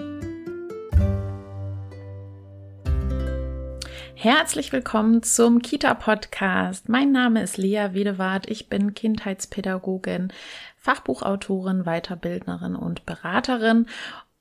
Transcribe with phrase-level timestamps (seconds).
[4.13, 6.89] Herzlich willkommen zum Kita-Podcast.
[6.89, 8.49] Mein Name ist Lea Wedewart.
[8.49, 10.33] Ich bin Kindheitspädagogin,
[10.75, 13.85] Fachbuchautorin, Weiterbildnerin und Beraterin.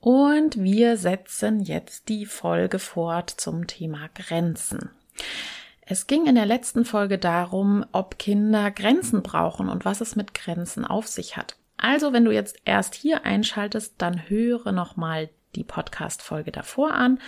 [0.01, 4.89] Und wir setzen jetzt die Folge fort zum Thema Grenzen.
[5.91, 10.35] Es ging in der letzten Folge darum, ob Kinder Grenzen brauchen und was es mit
[10.35, 11.57] Grenzen auf sich hat.
[11.77, 17.19] Also, wenn du jetzt erst hier einschaltest, dann höre nochmal die Podcast-Folge davor an,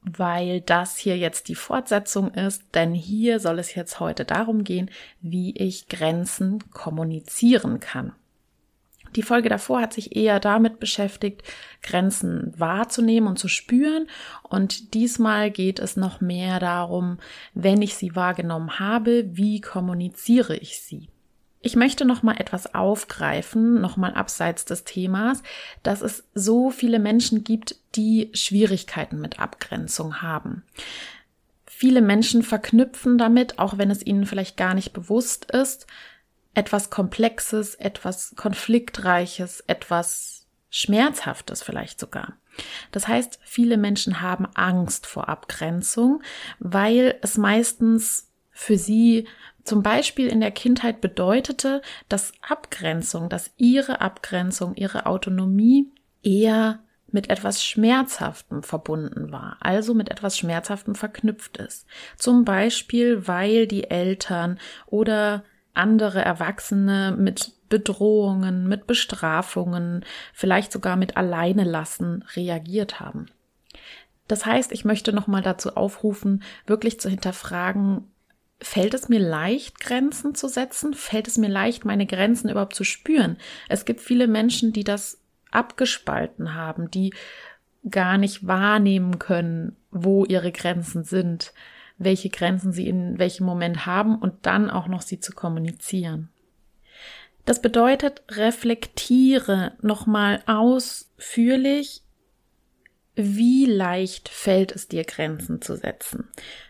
[0.00, 4.90] weil das hier jetzt die Fortsetzung ist, denn hier soll es jetzt heute darum gehen,
[5.20, 8.14] wie ich Grenzen kommunizieren kann.
[9.16, 11.42] Die Folge davor hat sich eher damit beschäftigt,
[11.82, 14.08] Grenzen wahrzunehmen und zu spüren.
[14.42, 17.18] Und diesmal geht es noch mehr darum,
[17.54, 21.08] wenn ich sie wahrgenommen habe, wie kommuniziere ich sie?
[21.64, 25.42] Ich möchte noch mal etwas aufgreifen, noch mal abseits des Themas,
[25.84, 30.64] dass es so viele Menschen gibt, die Schwierigkeiten mit Abgrenzung haben.
[31.66, 35.86] Viele Menschen verknüpfen damit, auch wenn es ihnen vielleicht gar nicht bewusst ist,
[36.54, 42.34] etwas Komplexes, etwas Konfliktreiches, etwas Schmerzhaftes vielleicht sogar.
[42.90, 46.22] Das heißt, viele Menschen haben Angst vor Abgrenzung,
[46.58, 49.26] weil es meistens für sie
[49.64, 55.90] zum Beispiel in der Kindheit bedeutete, dass Abgrenzung, dass ihre Abgrenzung, ihre Autonomie
[56.22, 56.80] eher
[57.12, 61.86] mit etwas Schmerzhaftem verbunden war, also mit etwas Schmerzhaftem verknüpft ist.
[62.16, 71.16] Zum Beispiel, weil die Eltern oder andere Erwachsene mit Bedrohungen, mit Bestrafungen, vielleicht sogar mit
[71.16, 73.26] alleine lassen reagiert haben.
[74.28, 78.04] Das heißt, ich möchte nochmal dazu aufrufen, wirklich zu hinterfragen,
[78.60, 80.94] fällt es mir leicht, Grenzen zu setzen?
[80.94, 83.36] Fällt es mir leicht, meine Grenzen überhaupt zu spüren?
[83.68, 87.12] Es gibt viele Menschen, die das abgespalten haben, die
[87.90, 91.52] gar nicht wahrnehmen können, wo ihre Grenzen sind,
[92.04, 96.28] welche Grenzen sie in welchem Moment haben und dann auch noch sie zu kommunizieren.
[97.44, 102.02] Das bedeutet, reflektiere nochmal ausführlich,
[103.14, 106.28] wie leicht fällt es dir, Grenzen zu setzen.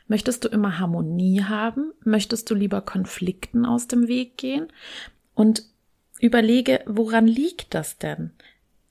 [0.09, 1.93] Möchtest du immer Harmonie haben?
[2.05, 4.73] Möchtest du lieber Konflikten aus dem Weg gehen?
[5.35, 5.63] Und
[6.21, 8.33] überlege, woran liegt das denn,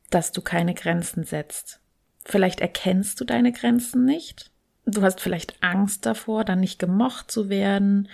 [0.09, 1.81] dass du keine Grenzen setzt?
[2.23, 4.50] Vielleicht erkennst du deine Grenzen nicht?
[4.85, 8.09] Du hast vielleicht Angst davor, dann nicht gemocht zu werden.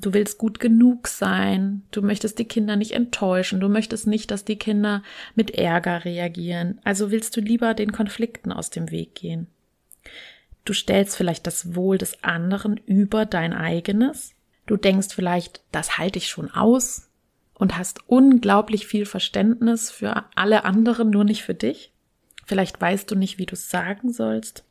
[0.00, 1.82] Du willst gut genug sein.
[1.90, 3.60] Du möchtest die Kinder nicht enttäuschen.
[3.60, 5.02] Du möchtest nicht, dass die Kinder
[5.34, 6.80] mit Ärger reagieren.
[6.84, 9.46] Also willst du lieber den Konflikten aus dem Weg gehen.
[10.64, 14.34] Du stellst vielleicht das Wohl des anderen über dein eigenes.
[14.66, 17.10] Du denkst vielleicht, das halte ich schon aus
[17.54, 21.92] und hast unglaublich viel Verständnis für alle anderen, nur nicht für dich.
[22.46, 24.64] Vielleicht weißt du nicht, wie du es sagen sollst.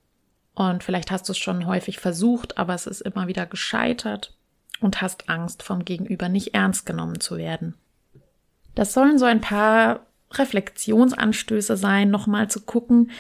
[0.56, 4.36] Und vielleicht hast du es schon häufig versucht, aber es ist immer wieder gescheitert
[4.80, 7.76] und hast Angst vom Gegenüber nicht ernst genommen zu werden.
[8.76, 13.12] Das sollen so ein paar Reflexionsanstöße sein, nochmal zu gucken,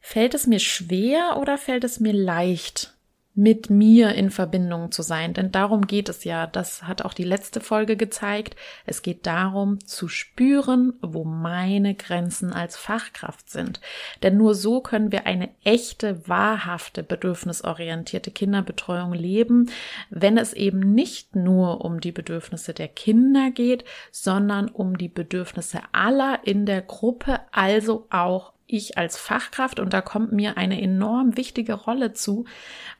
[0.00, 2.93] fällt es mir schwer oder fällt es mir leicht,
[3.34, 5.34] mit mir in Verbindung zu sein.
[5.34, 6.46] Denn darum geht es ja.
[6.46, 8.54] Das hat auch die letzte Folge gezeigt.
[8.86, 13.80] Es geht darum zu spüren, wo meine Grenzen als Fachkraft sind.
[14.22, 19.70] Denn nur so können wir eine echte, wahrhafte, bedürfnisorientierte Kinderbetreuung leben,
[20.10, 25.80] wenn es eben nicht nur um die Bedürfnisse der Kinder geht, sondern um die Bedürfnisse
[25.92, 31.36] aller in der Gruppe, also auch ich als Fachkraft und da kommt mir eine enorm
[31.36, 32.44] wichtige Rolle zu,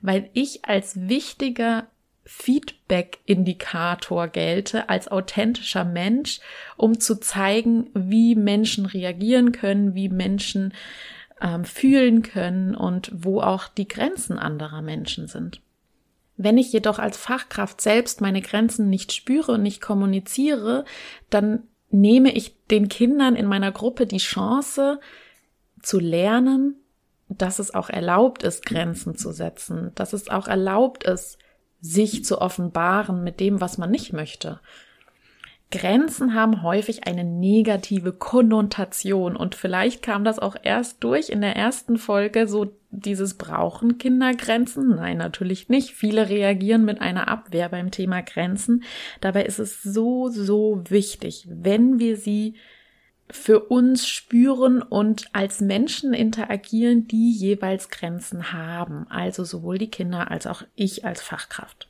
[0.01, 1.87] weil ich als wichtiger
[2.25, 6.41] Feedback-Indikator gelte, als authentischer Mensch,
[6.77, 10.73] um zu zeigen, wie Menschen reagieren können, wie Menschen
[11.41, 15.61] ähm, fühlen können und wo auch die Grenzen anderer Menschen sind.
[16.37, 20.85] Wenn ich jedoch als Fachkraft selbst meine Grenzen nicht spüre und nicht kommuniziere,
[21.31, 24.99] dann nehme ich den Kindern in meiner Gruppe die Chance,
[25.85, 26.77] zu lernen,
[27.29, 31.39] dass es auch erlaubt ist, Grenzen zu setzen, dass es auch erlaubt ist,
[31.81, 34.61] sich zu offenbaren mit dem, was man nicht möchte.
[35.71, 41.57] Grenzen haben häufig eine negative Konnotation und vielleicht kam das auch erst durch in der
[41.57, 44.95] ersten Folge so dieses brauchen Kinder Grenzen?
[44.95, 45.91] Nein, natürlich nicht.
[45.91, 48.85] Viele reagieren mit einer Abwehr beim Thema Grenzen.
[49.21, 52.55] Dabei ist es so, so wichtig, wenn wir sie
[53.31, 60.31] für uns spüren und als Menschen interagieren, die jeweils Grenzen haben, also sowohl die Kinder
[60.31, 61.89] als auch ich als Fachkraft.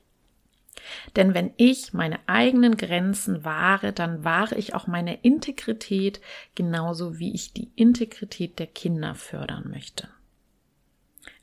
[1.17, 6.21] Denn wenn ich meine eigenen Grenzen wahre, dann wahre ich auch meine Integrität
[6.55, 10.09] genauso wie ich die Integrität der Kinder fördern möchte.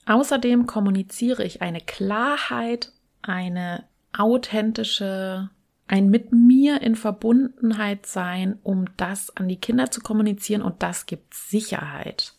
[0.06, 2.92] Außerdem kommuniziere ich eine Klarheit,
[3.22, 3.86] eine
[4.18, 5.50] authentische
[5.92, 11.06] ein mit mir in Verbundenheit sein, um das an die Kinder zu kommunizieren und das
[11.06, 12.34] gibt Sicherheit.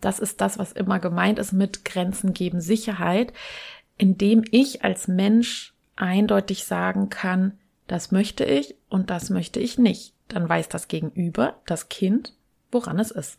[0.00, 3.32] Das ist das, was immer gemeint ist mit Grenzen geben Sicherheit,
[3.96, 7.56] indem ich als Mensch eindeutig sagen kann,
[7.86, 10.12] das möchte ich und das möchte ich nicht.
[10.26, 12.34] Dann weiß das Gegenüber, das Kind,
[12.72, 13.38] woran es ist.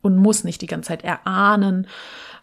[0.00, 1.86] Und muss nicht die ganze Zeit erahnen,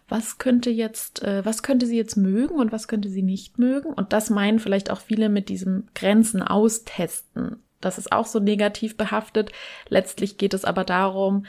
[0.08, 3.92] was könnte jetzt, äh, was könnte sie jetzt mögen und was könnte sie nicht mögen.
[3.92, 7.62] Und das meinen vielleicht auch viele mit diesem Grenzen austesten.
[7.80, 9.52] Das ist auch so negativ behaftet.
[9.88, 11.44] Letztlich geht es aber darum,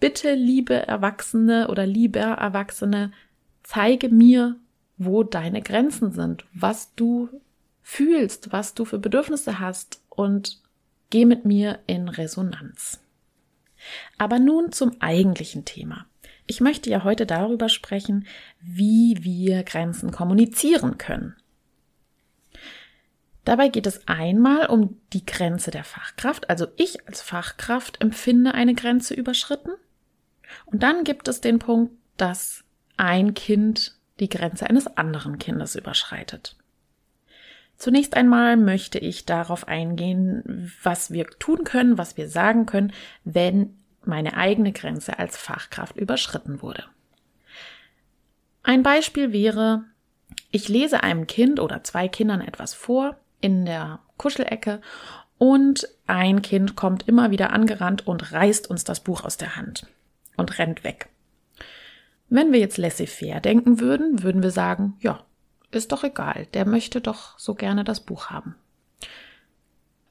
[0.00, 3.12] bitte, liebe Erwachsene oder lieber Erwachsene,
[3.62, 4.56] zeige mir,
[4.96, 7.28] wo deine Grenzen sind, was du
[7.82, 10.62] fühlst, was du für Bedürfnisse hast und
[11.10, 13.00] geh mit mir in Resonanz.
[14.16, 16.06] Aber nun zum eigentlichen Thema.
[16.46, 18.26] Ich möchte ja heute darüber sprechen,
[18.60, 21.34] wie wir Grenzen kommunizieren können.
[23.44, 28.74] Dabei geht es einmal um die Grenze der Fachkraft, also ich als Fachkraft empfinde eine
[28.74, 29.70] Grenze überschritten.
[30.66, 32.64] Und dann gibt es den Punkt, dass
[32.96, 36.56] ein Kind die Grenze eines anderen Kindes überschreitet.
[37.76, 42.92] Zunächst einmal möchte ich darauf eingehen, was wir tun können, was wir sagen können,
[43.24, 43.76] wenn
[44.06, 46.84] meine eigene Grenze als Fachkraft überschritten wurde.
[48.62, 49.84] Ein Beispiel wäre,
[50.50, 54.80] ich lese einem Kind oder zwei Kindern etwas vor in der Kuschelecke
[55.38, 59.86] und ein Kind kommt immer wieder angerannt und reißt uns das Buch aus der Hand
[60.36, 61.08] und rennt weg.
[62.28, 65.24] Wenn wir jetzt laissez-faire denken würden, würden wir sagen, ja,
[65.70, 68.54] ist doch egal, der möchte doch so gerne das Buch haben.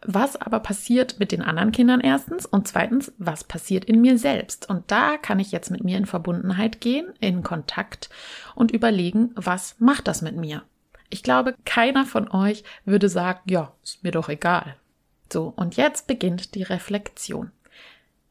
[0.06, 4.70] Was aber passiert mit den anderen Kindern erstens und zweitens, was passiert in mir selbst?
[4.70, 8.10] Und da kann ich jetzt mit mir in Verbundenheit gehen, in Kontakt
[8.54, 10.64] und überlegen, was macht das mit mir?
[11.10, 14.76] Ich glaube, keiner von euch würde sagen, ja, ist mir doch egal.
[15.32, 17.52] So, und jetzt beginnt die Reflexion.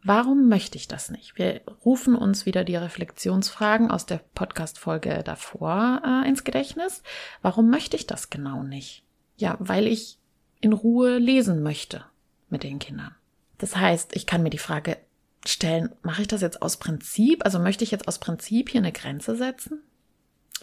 [0.04, 1.38] Warum möchte ich das nicht?
[1.38, 7.02] Wir rufen uns wieder die Reflexionsfragen aus der Podcast-Folge davor äh, ins Gedächtnis.
[7.40, 9.04] Warum möchte ich das genau nicht?
[9.36, 10.18] Ja, weil ich
[10.62, 12.04] in Ruhe lesen möchte
[12.48, 13.14] mit den Kindern.
[13.58, 14.96] Das heißt, ich kann mir die Frage
[15.44, 17.44] stellen, mache ich das jetzt aus Prinzip?
[17.44, 19.82] Also möchte ich jetzt aus Prinzip hier eine Grenze setzen?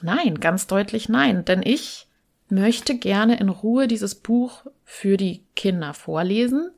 [0.01, 2.07] Nein, ganz deutlich nein, denn ich
[2.47, 6.71] möchte gerne in Ruhe dieses Buch für die Kinder vorlesen.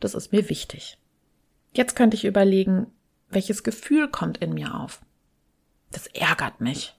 [0.00, 0.98] Das ist mir wichtig.
[1.72, 2.88] Jetzt könnte ich überlegen,
[3.30, 5.00] welches Gefühl kommt in mir auf.
[5.92, 6.94] Das ärgert mich.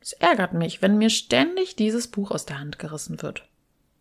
[0.00, 3.46] Es ärgert mich, wenn mir ständig dieses Buch aus der Hand gerissen wird.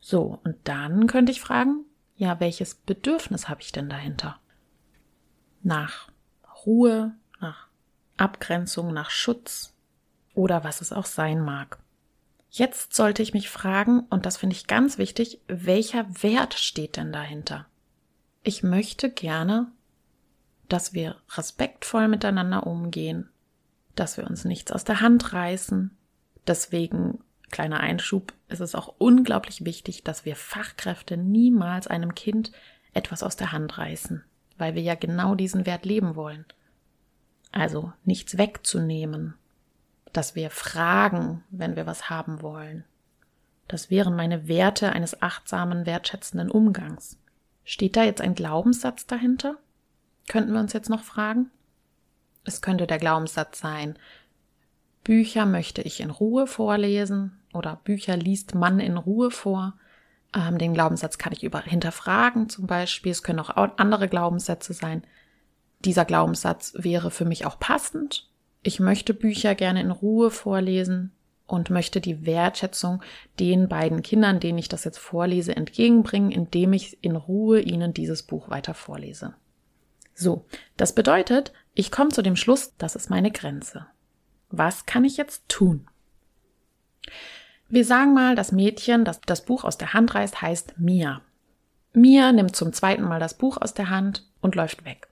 [0.08, 1.84] So, und dann könnte ich fragen,
[2.16, 4.40] ja, welches Bedürfnis habe ich denn dahinter?
[5.64, 6.10] Nach
[6.64, 7.70] Ruhe, nach
[8.16, 9.74] Abgrenzung, nach Schutz
[10.36, 11.80] oder was es auch sein mag.
[12.52, 17.12] Jetzt sollte ich mich fragen, und das finde ich ganz wichtig, welcher Wert steht denn
[17.12, 17.66] dahinter?
[18.44, 19.72] Ich möchte gerne,
[20.70, 23.32] dass wir respektvoll miteinander umgehen,
[23.96, 25.98] dass wir uns nichts aus der Hand reißen.
[26.46, 32.52] Deswegen, kleiner Einschub, ist es auch unglaublich wichtig, dass wir Fachkräfte niemals einem Kind
[32.94, 34.24] etwas aus der Hand reißen,
[34.58, 36.46] weil wir ja genau diesen Wert leben wollen.
[37.52, 39.36] Also nichts wegzunehmen,
[40.14, 42.84] dass wir fragen, wenn wir was haben wollen.
[43.68, 47.18] Das wären meine Werte eines achtsamen, wertschätzenden Umgangs.
[47.64, 49.58] Steht da jetzt ein Glaubenssatz dahinter?
[50.28, 51.50] Könnten wir uns jetzt noch fragen?
[52.44, 53.98] Es könnte der Glaubenssatz sein,
[55.06, 59.76] Bücher möchte ich in Ruhe vorlesen oder Bücher liest man in Ruhe vor.
[60.36, 63.12] Ähm, den Glaubenssatz kann ich über hinterfragen zum Beispiel.
[63.12, 65.04] Es können auch andere Glaubenssätze sein.
[65.80, 68.30] Dieser Glaubenssatz wäre für mich auch passend.
[68.64, 71.12] Ich möchte Bücher gerne in Ruhe vorlesen
[71.46, 73.04] und möchte die Wertschätzung
[73.40, 78.24] den beiden Kindern, denen ich das jetzt vorlese, entgegenbringen, indem ich in Ruhe ihnen dieses
[78.24, 79.36] Buch weiter vorlese.
[80.16, 80.46] So,
[80.78, 83.86] das bedeutet, ich komme zu dem Schluss, das ist meine Grenze.
[84.58, 85.88] Was kann ich jetzt tun?
[87.68, 91.22] Wir sagen mal, das Mädchen, das das Buch aus der Hand reißt, heißt Mia.
[91.94, 95.08] Mia nimmt zum zweiten Mal das Buch aus der Hand und läuft weg.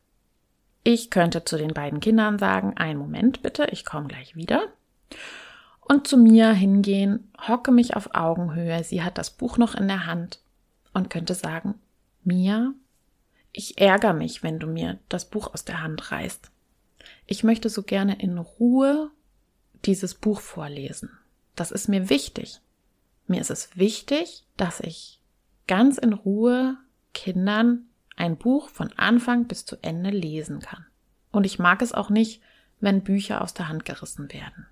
[0.83, 4.67] Ich könnte zu den beiden Kindern sagen, einen Moment bitte, ich komme gleich wieder.
[5.79, 10.05] Und zu Mia hingehen, hocke mich auf Augenhöhe, sie hat das Buch noch in der
[10.05, 10.39] Hand
[10.93, 11.75] und könnte sagen,
[12.23, 12.73] Mia,
[13.51, 16.51] ich ärgere mich, wenn du mir das Buch aus der Hand reißt.
[17.27, 19.11] Ich möchte so gerne in Ruhe
[19.85, 21.11] dieses Buch vorlesen.
[21.55, 22.61] Das ist mir wichtig.
[23.27, 25.19] Mir ist es wichtig, dass ich
[25.67, 26.77] ganz in Ruhe
[27.13, 27.85] Kindern
[28.15, 30.85] ein Buch von Anfang bis zu Ende lesen kann.
[31.31, 32.41] Und ich mag es auch nicht,
[32.79, 34.67] wenn Bücher aus der Hand gerissen werden.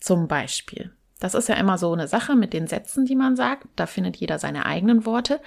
[0.00, 0.92] Zum Beispiel.
[1.20, 3.68] Das ist ja immer so eine Sache mit den Sätzen, die man sagt.
[3.76, 5.40] Da findet jeder seine eigenen Worte.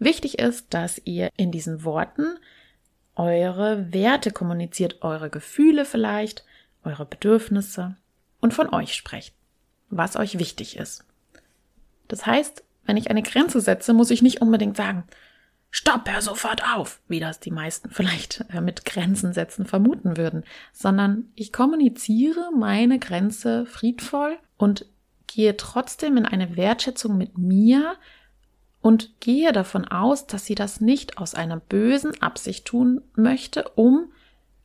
[0.00, 2.36] Wichtig ist, dass ihr in diesen Worten
[3.14, 6.44] eure Werte kommuniziert, eure Gefühle vielleicht,
[6.82, 7.96] eure Bedürfnisse
[8.40, 9.34] und von euch sprecht,
[9.88, 11.04] was euch wichtig ist.
[12.08, 15.04] Das heißt, wenn ich eine Grenze setze, muss ich nicht unbedingt sagen,
[15.70, 20.44] stopp, hör sofort auf, wie das die meisten vielleicht äh, mit Grenzen setzen vermuten würden,
[20.72, 24.86] sondern ich kommuniziere meine Grenze friedvoll und
[25.26, 27.94] gehe trotzdem in eine Wertschätzung mit mir
[28.80, 34.12] und gehe davon aus, dass sie das nicht aus einer bösen Absicht tun möchte, um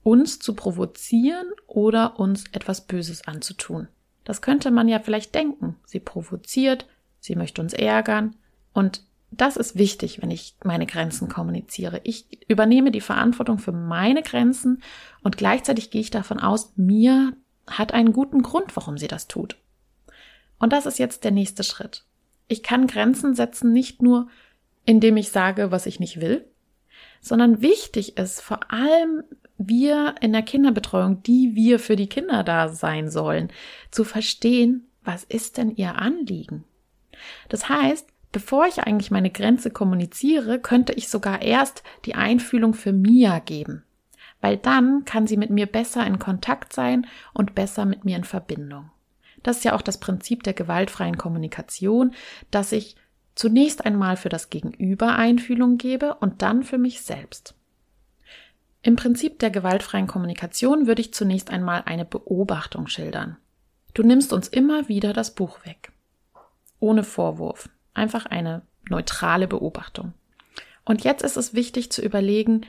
[0.05, 3.87] uns zu provozieren oder uns etwas Böses anzutun.
[4.23, 5.77] Das könnte man ja vielleicht denken.
[5.83, 6.85] Sie provoziert,
[7.19, 8.35] sie möchte uns ärgern
[8.71, 12.01] und das ist wichtig, wenn ich meine Grenzen kommuniziere.
[12.03, 14.83] Ich übernehme die Verantwortung für meine Grenzen
[15.23, 17.33] und gleichzeitig gehe ich davon aus, mir
[17.65, 19.57] hat einen guten Grund, warum sie das tut.
[20.59, 22.05] Und das ist jetzt der nächste Schritt.
[22.47, 24.27] Ich kann Grenzen setzen nicht nur,
[24.85, 26.45] indem ich sage, was ich nicht will,
[27.21, 29.23] sondern wichtig ist vor allem
[29.57, 33.49] wir in der Kinderbetreuung, die wir für die Kinder da sein sollen,
[33.91, 36.63] zu verstehen, was ist denn ihr Anliegen?
[37.49, 42.91] Das heißt, bevor ich eigentlich meine Grenze kommuniziere, könnte ich sogar erst die Einfühlung für
[42.91, 43.83] Mia geben,
[44.41, 48.25] weil dann kann sie mit mir besser in Kontakt sein und besser mit mir in
[48.25, 48.91] Verbindung.
[49.43, 52.13] Das ist ja auch das Prinzip der gewaltfreien Kommunikation,
[52.51, 52.95] dass ich
[53.35, 57.53] zunächst einmal für das Gegenüber Einfühlung gebe und dann für mich selbst.
[58.85, 63.35] Im Prinzip der gewaltfreien Kommunikation würde ich zunächst einmal eine Beobachtung schildern.
[63.95, 65.91] Du nimmst uns immer wieder das Buch weg.
[66.79, 67.67] Ohne Vorwurf.
[67.95, 70.13] Einfach eine neutrale Beobachtung.
[70.83, 72.61] Und jetzt ist es wichtig zu überlegen,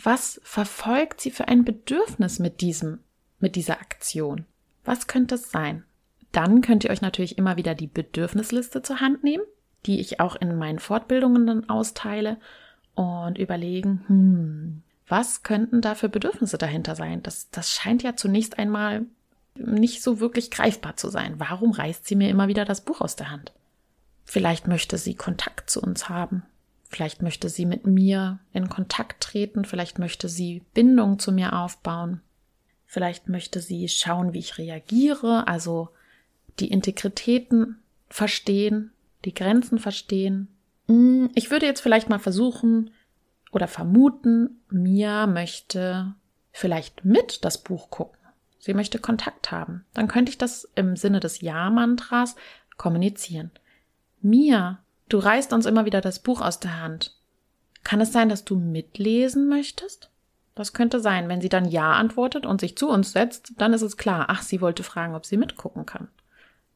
[0.00, 3.00] was verfolgt sie für ein Bedürfnis mit diesem,
[3.40, 4.44] mit dieser Aktion?
[4.84, 5.82] Was könnte es sein?
[6.30, 9.42] Dann könnt ihr euch natürlich immer wieder die Bedürfnisliste zur Hand nehmen,
[9.86, 12.38] die ich auch in meinen Fortbildungen dann austeile
[12.94, 14.82] und überlegen, hm,
[15.14, 17.22] was könnten da für Bedürfnisse dahinter sein?
[17.22, 19.06] Das, das scheint ja zunächst einmal
[19.54, 21.34] nicht so wirklich greifbar zu sein.
[21.38, 23.52] Warum reißt sie mir immer wieder das Buch aus der Hand?
[24.24, 26.42] Vielleicht möchte sie Kontakt zu uns haben.
[26.88, 29.64] Vielleicht möchte sie mit mir in Kontakt treten.
[29.64, 32.20] Vielleicht möchte sie Bindung zu mir aufbauen.
[32.84, 35.90] Vielleicht möchte sie schauen, wie ich reagiere, also
[36.58, 37.78] die Integritäten
[38.08, 38.90] verstehen,
[39.24, 40.48] die Grenzen verstehen.
[40.88, 42.90] Hm, ich würde jetzt vielleicht mal versuchen
[43.54, 46.14] oder vermuten, Mia möchte
[46.50, 48.18] vielleicht mit das Buch gucken.
[48.58, 49.84] Sie möchte Kontakt haben.
[49.94, 52.34] Dann könnte ich das im Sinne des Ja-Mantras
[52.76, 53.50] kommunizieren.
[54.20, 57.14] Mia, du reißt uns immer wieder das Buch aus der Hand.
[57.84, 60.10] Kann es sein, dass du mitlesen möchtest?
[60.54, 61.28] Das könnte sein.
[61.28, 64.42] Wenn sie dann Ja antwortet und sich zu uns setzt, dann ist es klar, ach,
[64.42, 66.08] sie wollte fragen, ob sie mitgucken kann.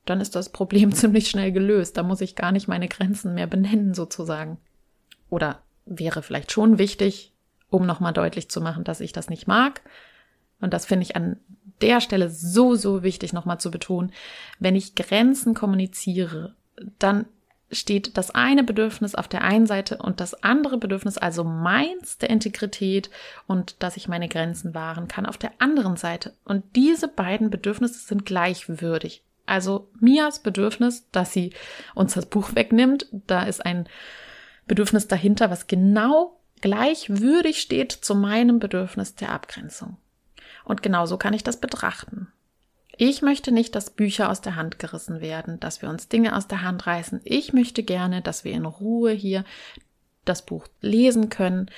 [0.05, 1.97] Dann ist das Problem ziemlich schnell gelöst.
[1.97, 4.59] Da muss ich gar nicht meine Grenzen mehr benennen, sozusagen.
[5.31, 7.33] Oder wäre vielleicht schon wichtig,
[7.71, 9.83] um nochmal deutlich zu machen, dass ich das nicht mag.
[10.61, 11.39] Und das finde ich an
[11.81, 14.13] der Stelle so, so wichtig nochmal zu betonen.
[14.59, 16.55] Wenn ich Grenzen kommuniziere,
[16.99, 17.27] dann
[17.71, 22.31] steht das eine Bedürfnis auf der einen Seite und das andere Bedürfnis, also meins der
[22.31, 23.11] Integrität
[23.47, 26.33] und dass ich meine Grenzen wahren kann, auf der anderen Seite.
[26.45, 29.23] Und diese beiden Bedürfnisse sind gleichwürdig.
[29.45, 31.53] Also Mias Bedürfnis, dass sie
[31.95, 33.89] uns das Buch wegnimmt, da ist ein
[34.69, 39.97] Bedürfnis dahinter, was genau gleichwürdig steht zu meinem Bedürfnis der Abgrenzung.
[40.65, 42.29] Und genauso kann ich das betrachten.
[42.97, 46.49] Ich möchte nicht, dass Bücher aus der Hand gerissen werden, dass wir uns Dinge aus
[46.49, 47.21] der Hand reißen.
[47.23, 49.45] Ich möchte gerne, dass wir in Ruhe hier
[50.25, 51.71] das Buch lesen können.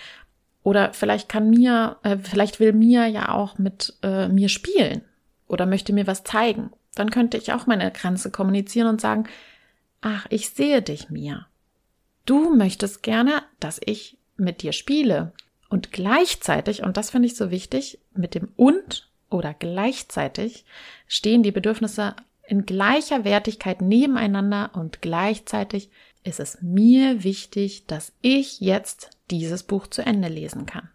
[0.62, 5.02] Oder vielleicht kann mir, äh, vielleicht will Mia ja auch mit äh, mir spielen
[5.46, 6.70] oder möchte mir was zeigen.
[6.94, 9.24] Dann könnte ich auch meine Grenze kommunizieren und sagen,
[10.00, 11.46] ach, ich sehe dich, Mia.
[12.30, 15.32] Du möchtest gerne, dass ich mit dir spiele.
[15.68, 20.64] Und gleichzeitig, und das finde ich so wichtig, mit dem und oder gleichzeitig
[21.08, 22.14] stehen die Bedürfnisse
[22.46, 25.90] in gleicher Wertigkeit nebeneinander und gleichzeitig
[26.22, 30.88] ist es mir wichtig, dass ich jetzt dieses Buch zu Ende lesen kann.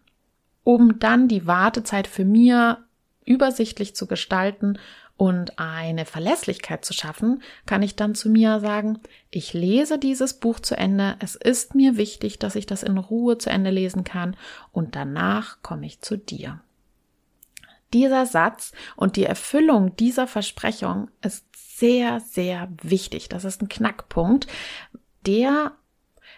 [0.64, 2.82] Um dann die Wartezeit für mir
[3.26, 4.78] übersichtlich zu gestalten
[5.16, 8.98] und eine Verlässlichkeit zu schaffen, kann ich dann zu mir sagen,
[9.30, 13.38] ich lese dieses Buch zu Ende, es ist mir wichtig, dass ich das in Ruhe
[13.38, 14.36] zu Ende lesen kann
[14.72, 16.60] und danach komme ich zu dir.
[17.92, 23.28] Dieser Satz und die Erfüllung dieser Versprechung ist sehr, sehr wichtig.
[23.28, 24.46] Das ist ein Knackpunkt,
[25.24, 25.72] der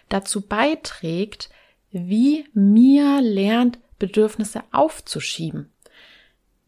[0.09, 1.49] dazu beiträgt,
[1.91, 5.71] wie mir lernt, Bedürfnisse aufzuschieben.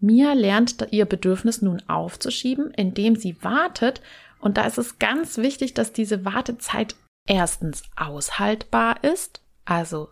[0.01, 4.01] Mia lernt ihr Bedürfnis nun aufzuschieben, indem sie wartet.
[4.39, 6.95] Und da ist es ganz wichtig, dass diese Wartezeit
[7.27, 9.41] erstens aushaltbar ist.
[9.63, 10.09] Also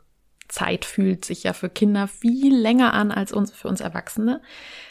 [0.47, 4.41] Zeit fühlt sich ja für Kinder viel länger an als uns, für uns Erwachsene.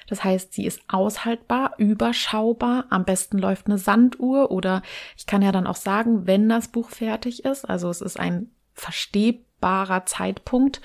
[0.08, 2.86] Das heißt, sie ist aushaltbar, überschaubar.
[2.90, 4.82] Am besten läuft eine Sanduhr oder
[5.16, 7.68] ich kann ja dann auch sagen, wenn das Buch fertig ist.
[7.68, 10.80] Also es ist ein verstehbarer Zeitpunkt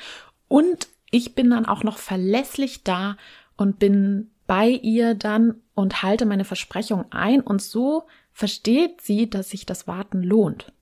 [0.47, 3.17] und ich bin dann auch noch verlässlich da
[3.58, 9.50] und bin bei ihr dann und halte meine Versprechung ein und so versteht sie, dass
[9.50, 10.74] sich das Warten lohnt.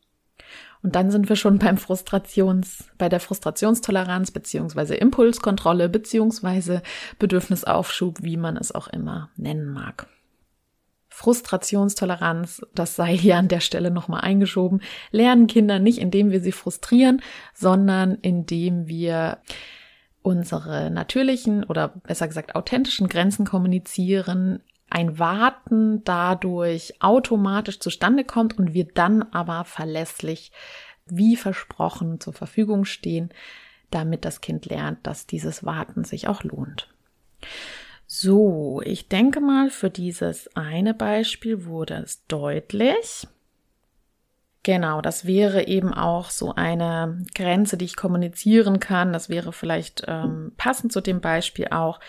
[0.83, 6.81] Und dann sind wir schon beim Frustrations, bei der Frustrationstoleranz beziehungsweise Impulskontrolle beziehungsweise
[7.19, 10.07] Bedürfnisaufschub, wie man es auch immer nennen mag.
[11.09, 14.81] Frustrationstoleranz, das sei hier an der Stelle nochmal eingeschoben,
[15.11, 17.21] lernen Kinder nicht, indem wir sie frustrieren,
[17.53, 19.37] sondern indem wir
[20.23, 28.73] unsere natürlichen oder besser gesagt authentischen Grenzen kommunizieren, ein Warten dadurch automatisch zustande kommt und
[28.73, 30.51] wir dann aber verlässlich
[31.05, 33.29] wie versprochen zur Verfügung stehen,
[33.89, 36.87] damit das Kind lernt, dass dieses Warten sich auch lohnt.
[38.05, 43.27] So, ich denke mal, für dieses eine Beispiel wurde es deutlich.
[44.63, 49.11] Genau, das wäre eben auch so eine Grenze, die ich kommunizieren kann.
[49.11, 51.99] Das wäre vielleicht ähm, passend zu dem Beispiel auch,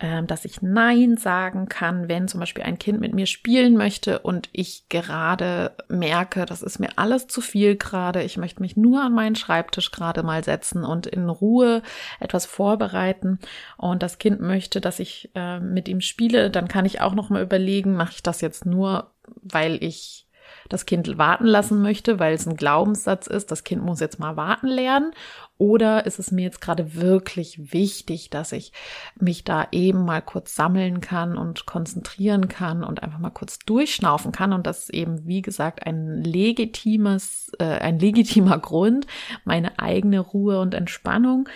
[0.00, 4.18] ähm, dass ich Nein sagen kann, wenn zum Beispiel ein Kind mit mir spielen möchte
[4.18, 8.24] und ich gerade merke, das ist mir alles zu viel gerade.
[8.24, 11.80] Ich möchte mich nur an meinen Schreibtisch gerade mal setzen und in Ruhe
[12.18, 13.38] etwas vorbereiten.
[13.76, 17.30] Und das Kind möchte, dass ich äh, mit ihm spiele, dann kann ich auch noch
[17.30, 20.26] mal überlegen, mache ich das jetzt nur, weil ich
[20.70, 24.36] das Kind warten lassen möchte, weil es ein Glaubenssatz ist, das Kind muss jetzt mal
[24.36, 25.12] warten lernen?
[25.58, 28.72] Oder ist es mir jetzt gerade wirklich wichtig, dass ich
[29.16, 34.32] mich da eben mal kurz sammeln kann und konzentrieren kann und einfach mal kurz durchschnaufen
[34.32, 34.54] kann?
[34.54, 39.06] Und das ist eben, wie gesagt, ein legitimes, äh, ein legitimer Grund,
[39.44, 41.48] meine eigene Ruhe und Entspannung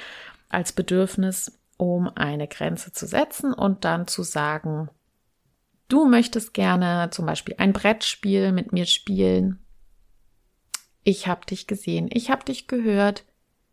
[0.50, 4.90] als Bedürfnis, um eine Grenze zu setzen und dann zu sagen,
[5.88, 9.58] Du möchtest gerne zum Beispiel ein Brettspiel mit mir spielen.
[11.02, 13.24] Ich habe dich gesehen, ich habe dich gehört.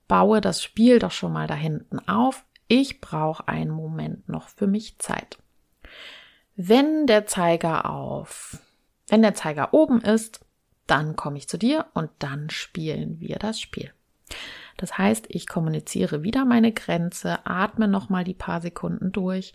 [0.07, 2.43] Baue das Spiel doch schon mal da hinten auf.
[2.67, 5.37] Ich brauche einen Moment noch für mich Zeit.
[6.57, 8.59] Wenn der Zeiger auf,
[9.07, 10.41] wenn der Zeiger oben ist,
[10.87, 13.93] dann komme ich zu dir und dann spielen wir das Spiel.
[14.75, 19.53] Das heißt, ich kommuniziere wieder meine Grenze, atme noch mal die paar Sekunden durch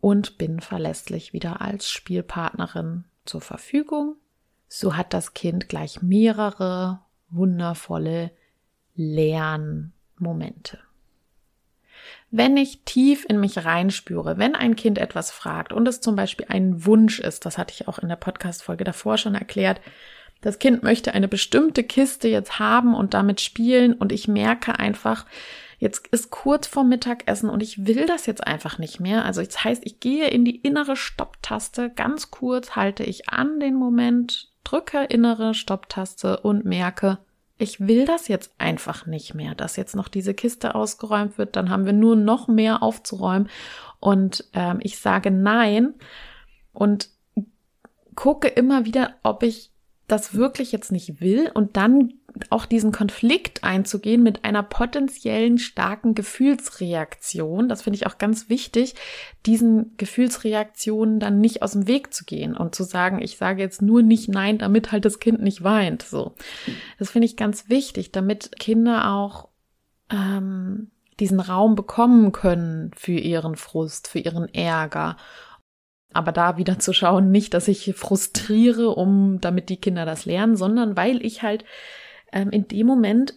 [0.00, 4.16] und bin verlässlich wieder als Spielpartnerin zur Verfügung.
[4.68, 8.30] So hat das Kind gleich mehrere wundervolle
[8.94, 10.78] Lernmomente.
[12.30, 16.46] Wenn ich tief in mich reinspüre, wenn ein Kind etwas fragt und es zum Beispiel
[16.48, 19.80] ein Wunsch ist, das hatte ich auch in der Podcast-Folge davor schon erklärt,
[20.40, 23.92] das Kind möchte eine bestimmte Kiste jetzt haben und damit spielen.
[23.92, 25.26] Und ich merke einfach,
[25.78, 29.24] jetzt ist kurz vor Mittagessen und ich will das jetzt einfach nicht mehr.
[29.24, 33.74] Also das heißt, ich gehe in die innere Stopptaste, ganz kurz halte ich an den
[33.74, 37.18] Moment, drücke innere Stopptaste und merke,
[37.58, 41.68] ich will das jetzt einfach nicht mehr, dass jetzt noch diese Kiste ausgeräumt wird, dann
[41.68, 43.50] haben wir nur noch mehr aufzuräumen.
[44.00, 45.94] Und ähm, ich sage nein
[46.72, 47.10] und
[48.14, 49.69] gucke immer wieder, ob ich
[50.10, 52.14] das wirklich jetzt nicht will und dann
[52.48, 57.68] auch diesen Konflikt einzugehen mit einer potenziellen starken Gefühlsreaktion.
[57.68, 58.94] Das finde ich auch ganz wichtig,
[59.46, 63.82] diesen Gefühlsreaktionen dann nicht aus dem Weg zu gehen und zu sagen, ich sage jetzt
[63.82, 66.02] nur nicht nein, damit halt das Kind nicht weint.
[66.02, 66.34] So,
[66.98, 69.48] das finde ich ganz wichtig, damit Kinder auch
[70.10, 75.16] ähm, diesen Raum bekommen können für ihren Frust, für ihren Ärger
[76.12, 80.56] aber da wieder zu schauen, nicht, dass ich frustriere, um damit die Kinder das lernen,
[80.56, 81.64] sondern weil ich halt
[82.32, 83.34] ähm, in dem Moment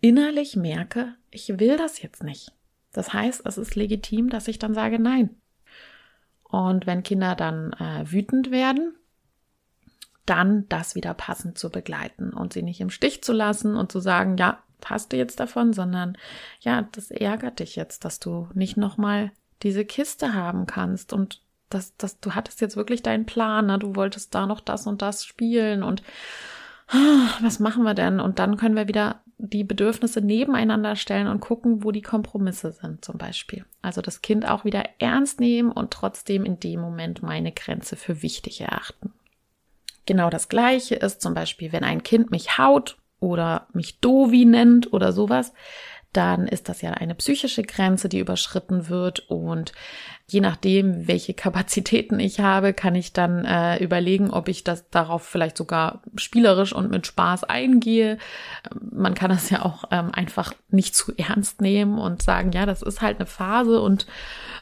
[0.00, 2.52] innerlich merke, ich will das jetzt nicht.
[2.92, 5.30] Das heißt, es ist legitim, dass ich dann sage Nein.
[6.42, 8.94] Und wenn Kinder dann äh, wütend werden,
[10.26, 14.00] dann das wieder passend zu begleiten und sie nicht im Stich zu lassen und zu
[14.00, 16.16] sagen, ja, hast du jetzt davon, sondern
[16.60, 21.41] ja, das ärgert dich jetzt, dass du nicht nochmal diese Kiste haben kannst und
[21.74, 23.78] das, das, du hattest jetzt wirklich deinen Plan, ne?
[23.78, 26.02] du wolltest da noch das und das spielen und
[26.88, 28.20] ah, was machen wir denn?
[28.20, 33.04] Und dann können wir wieder die Bedürfnisse nebeneinander stellen und gucken, wo die Kompromisse sind,
[33.04, 33.64] zum Beispiel.
[33.80, 38.22] Also das Kind auch wieder ernst nehmen und trotzdem in dem Moment meine Grenze für
[38.22, 39.12] wichtig erachten.
[40.06, 44.92] Genau das Gleiche ist zum Beispiel, wenn ein Kind mich haut oder mich Dovi nennt
[44.92, 45.52] oder sowas,
[46.12, 49.20] dann ist das ja eine psychische Grenze, die überschritten wird.
[49.30, 49.72] Und
[50.32, 55.22] je nachdem, welche Kapazitäten ich habe, kann ich dann äh, überlegen, ob ich das darauf
[55.22, 58.18] vielleicht sogar spielerisch und mit Spaß eingehe.
[58.80, 62.82] Man kann das ja auch ähm, einfach nicht zu ernst nehmen und sagen, ja, das
[62.82, 64.06] ist halt eine Phase und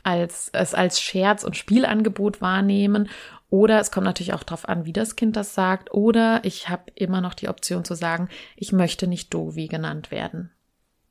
[0.03, 3.09] als es als Scherz und Spielangebot wahrnehmen.
[3.49, 5.93] Oder es kommt natürlich auch darauf an, wie das Kind das sagt.
[5.93, 10.51] Oder ich habe immer noch die Option zu sagen, ich möchte nicht Dovi genannt werden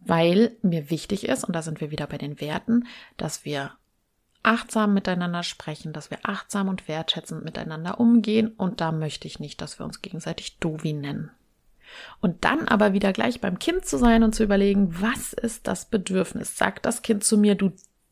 [0.02, 3.74] weil mir wichtig ist, und da sind wir wieder bei den Werten, dass wir
[4.44, 9.62] achtsam miteinander sprechen, dass wir achtsam und wertschätzend miteinander umgehen und da möchte ich nicht,
[9.62, 11.32] dass wir uns gegenseitig Dovi nennen.
[12.22, 15.86] Und dann aber wieder gleich beim Kind zu sein und zu überlegen, was ist das
[15.86, 16.58] Bedürfnis?
[16.58, 17.72] Sagt das Kind zu mir, du,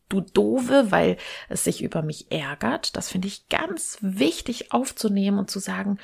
[0.10, 2.98] du Dove, weil es sich über mich ärgert?
[2.98, 6.00] Das finde ich ganz wichtig aufzunehmen und zu sagen,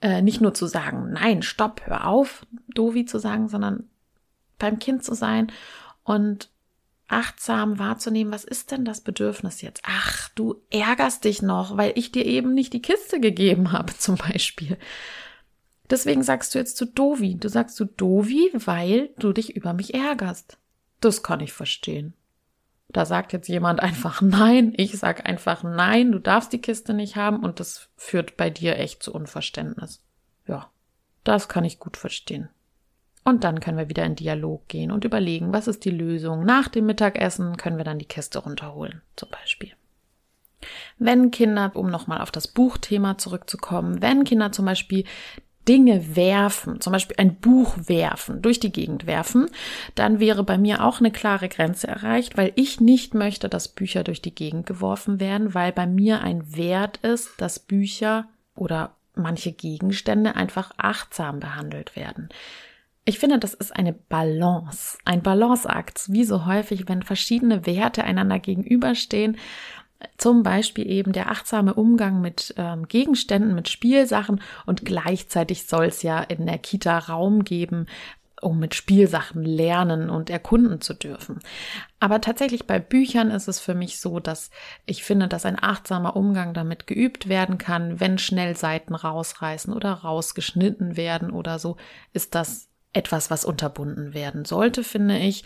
[0.00, 3.88] äh, nicht nur zu sagen, nein, stopp, hör auf, Dovi zu sagen, sondern
[4.58, 5.52] beim Kind zu sein
[6.04, 6.48] und
[7.10, 9.82] achtsam wahrzunehmen, was ist denn das Bedürfnis jetzt?
[9.84, 14.16] Ach, du ärgerst dich noch, weil ich dir eben nicht die Kiste gegeben habe, zum
[14.16, 14.78] Beispiel.
[15.90, 17.36] Deswegen sagst du jetzt zu Dovi.
[17.36, 20.58] Du sagst zu Dovi, weil du dich über mich ärgerst.
[21.00, 22.14] Das kann ich verstehen.
[22.88, 27.16] Da sagt jetzt jemand einfach nein, ich sag einfach nein, du darfst die Kiste nicht
[27.16, 30.04] haben und das führt bei dir echt zu Unverständnis.
[30.46, 30.70] Ja,
[31.24, 32.48] das kann ich gut verstehen.
[33.24, 36.44] Und dann können wir wieder in Dialog gehen und überlegen, was ist die Lösung.
[36.44, 39.72] Nach dem Mittagessen können wir dann die Kiste runterholen, zum Beispiel.
[40.98, 45.04] Wenn Kinder, um nochmal auf das Buchthema zurückzukommen, wenn Kinder zum Beispiel
[45.68, 49.48] Dinge werfen, zum Beispiel ein Buch werfen, durch die Gegend werfen,
[49.94, 54.02] dann wäre bei mir auch eine klare Grenze erreicht, weil ich nicht möchte, dass Bücher
[54.02, 59.52] durch die Gegend geworfen werden, weil bei mir ein Wert ist, dass Bücher oder manche
[59.52, 62.30] Gegenstände einfach achtsam behandelt werden.
[63.04, 68.38] Ich finde, das ist eine Balance, ein Balanceakt, wie so häufig, wenn verschiedene Werte einander
[68.38, 69.38] gegenüberstehen.
[70.16, 76.02] Zum Beispiel eben der achtsame Umgang mit ähm, Gegenständen, mit Spielsachen und gleichzeitig soll es
[76.02, 77.86] ja in der Kita Raum geben,
[78.40, 81.40] um mit Spielsachen lernen und erkunden zu dürfen.
[81.98, 84.50] Aber tatsächlich bei Büchern ist es für mich so, dass
[84.86, 89.92] ich finde, dass ein achtsamer Umgang damit geübt werden kann, wenn schnell Seiten rausreißen oder
[89.92, 91.76] rausgeschnitten werden oder so,
[92.12, 95.44] ist das etwas, was unterbunden werden sollte, finde ich.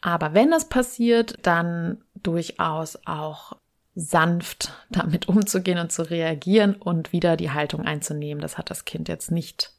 [0.00, 3.56] Aber wenn es passiert, dann durchaus auch
[3.94, 8.40] sanft damit umzugehen und zu reagieren und wieder die Haltung einzunehmen.
[8.40, 9.72] Das hat das Kind jetzt nicht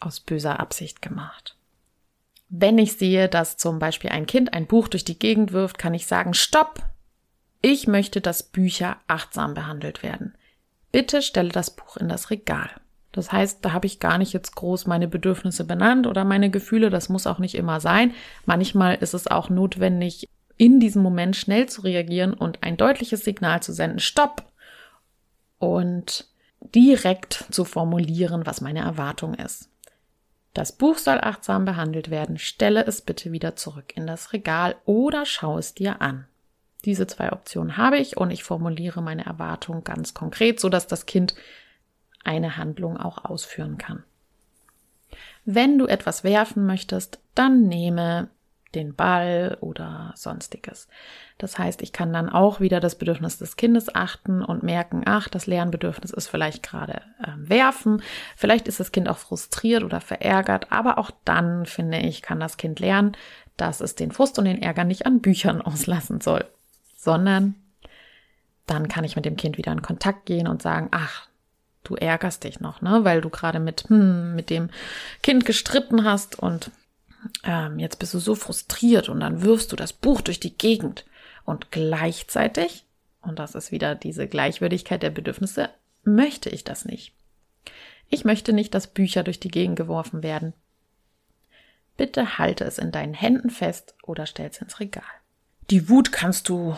[0.00, 1.56] aus böser Absicht gemacht.
[2.48, 5.94] Wenn ich sehe, dass zum Beispiel ein Kind ein Buch durch die Gegend wirft, kann
[5.94, 6.82] ich sagen, stopp!
[7.62, 10.36] Ich möchte, dass Bücher achtsam behandelt werden.
[10.92, 12.70] Bitte stelle das Buch in das Regal.
[13.14, 16.90] Das heißt, da habe ich gar nicht jetzt groß meine Bedürfnisse benannt oder meine Gefühle.
[16.90, 18.12] Das muss auch nicht immer sein.
[18.44, 23.62] Manchmal ist es auch notwendig, in diesem Moment schnell zu reagieren und ein deutliches Signal
[23.62, 24.44] zu senden, stopp!
[25.58, 26.26] Und
[26.74, 29.70] direkt zu formulieren, was meine Erwartung ist.
[30.52, 32.36] Das Buch soll achtsam behandelt werden.
[32.36, 36.26] Stelle es bitte wieder zurück in das Regal oder schau es dir an.
[36.84, 41.06] Diese zwei Optionen habe ich und ich formuliere meine Erwartung ganz konkret, so dass das
[41.06, 41.34] Kind
[42.24, 44.02] eine Handlung auch ausführen kann.
[45.44, 48.28] Wenn du etwas werfen möchtest, dann nehme
[48.74, 50.88] den Ball oder sonstiges.
[51.38, 55.28] Das heißt, ich kann dann auch wieder das Bedürfnis des Kindes achten und merken, ach,
[55.28, 58.02] das Lernbedürfnis ist vielleicht gerade äh, werfen.
[58.36, 62.56] Vielleicht ist das Kind auch frustriert oder verärgert, aber auch dann, finde ich, kann das
[62.56, 63.16] Kind lernen,
[63.56, 66.44] dass es den Frust und den Ärger nicht an Büchern auslassen soll,
[66.96, 67.54] sondern
[68.66, 71.28] dann kann ich mit dem Kind wieder in Kontakt gehen und sagen, ach,
[71.84, 74.70] du ärgerst dich noch, ne, weil du gerade mit, hm, mit dem
[75.22, 76.70] Kind gestritten hast und
[77.44, 81.04] ähm, jetzt bist du so frustriert und dann wirfst du das Buch durch die Gegend
[81.44, 82.84] und gleichzeitig,
[83.22, 85.70] und das ist wieder diese Gleichwürdigkeit der Bedürfnisse,
[86.02, 87.14] möchte ich das nicht.
[88.08, 90.52] Ich möchte nicht, dass Bücher durch die Gegend geworfen werden.
[91.96, 95.04] Bitte halte es in deinen Händen fest oder stell es ins Regal.
[95.70, 96.76] Die Wut kannst du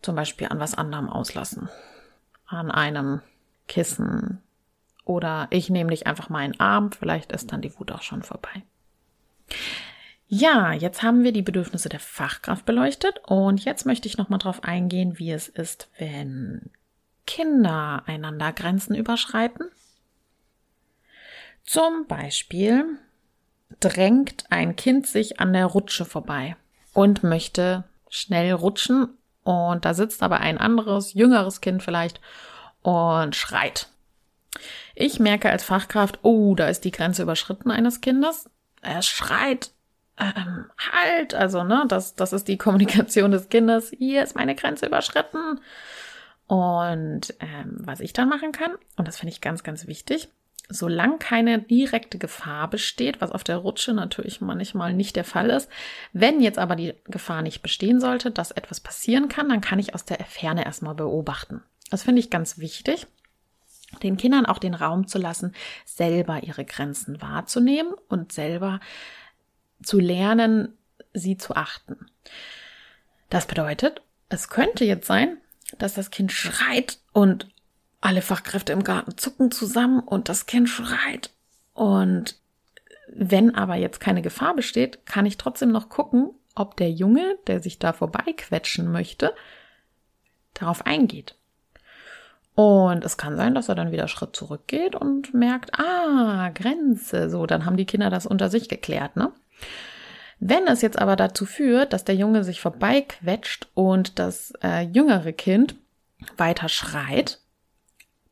[0.00, 1.68] zum Beispiel an was anderem auslassen.
[2.46, 3.20] An einem
[3.72, 4.42] Kissen.
[5.06, 8.02] Oder ich nehme dich einfach mal in den Arm, vielleicht ist dann die Wut auch
[8.02, 8.62] schon vorbei.
[10.28, 14.62] Ja, jetzt haben wir die Bedürfnisse der Fachkraft beleuchtet und jetzt möchte ich nochmal drauf
[14.62, 16.70] eingehen, wie es ist, wenn
[17.26, 19.68] Kinder einander Grenzen überschreiten.
[21.64, 22.98] Zum Beispiel
[23.80, 26.56] drängt ein Kind sich an der Rutsche vorbei
[26.92, 32.20] und möchte schnell rutschen und da sitzt aber ein anderes, jüngeres Kind vielleicht
[32.82, 33.88] und schreit.
[34.94, 38.50] Ich merke als Fachkraft, oh, da ist die Grenze überschritten eines Kindes
[38.82, 39.70] er schreit,
[40.18, 44.86] ähm, halt, also, ne, das, das ist die Kommunikation des Kindes, hier ist meine Grenze
[44.86, 45.60] überschritten.
[46.46, 50.28] Und ähm, was ich dann machen kann, und das finde ich ganz, ganz wichtig,
[50.68, 55.70] solange keine direkte Gefahr besteht, was auf der Rutsche natürlich manchmal nicht der Fall ist,
[56.12, 59.94] wenn jetzt aber die Gefahr nicht bestehen sollte, dass etwas passieren kann, dann kann ich
[59.94, 61.62] aus der Ferne erstmal beobachten.
[61.92, 63.06] Das finde ich ganz wichtig
[64.02, 68.80] den Kindern auch den Raum zu lassen, selber ihre Grenzen wahrzunehmen und selber
[69.82, 70.78] zu lernen,
[71.12, 72.06] sie zu achten.
[73.28, 74.00] Das bedeutet,
[74.30, 75.36] es könnte jetzt sein,
[75.76, 77.50] dass das Kind schreit und
[78.00, 81.28] alle Fachkräfte im Garten zucken zusammen und das Kind schreit.
[81.74, 82.40] Und
[83.06, 87.60] wenn aber jetzt keine Gefahr besteht, kann ich trotzdem noch gucken, ob der Junge, der
[87.62, 89.34] sich da vorbeiquetschen möchte,
[90.54, 91.36] darauf eingeht.
[92.54, 97.30] Und es kann sein, dass er dann wieder Schritt zurückgeht und merkt, ah, Grenze.
[97.30, 99.32] So, dann haben die Kinder das unter sich geklärt, ne?
[100.44, 105.32] Wenn es jetzt aber dazu führt, dass der Junge sich vorbeiquetscht und das äh, jüngere
[105.32, 105.76] Kind
[106.36, 107.38] weiter schreit,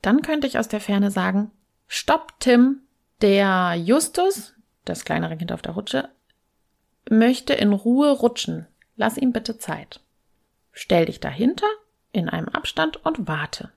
[0.02, 1.52] dann könnte ich aus der Ferne sagen,
[1.86, 2.80] stopp, Tim,
[3.22, 4.54] der Justus,
[4.84, 6.08] das kleinere Kind auf der Rutsche,
[7.08, 8.66] möchte in Ruhe rutschen.
[8.96, 10.00] Lass ihm bitte Zeit.
[10.72, 11.66] Stell dich dahinter
[12.12, 13.70] in einem Abstand und warte.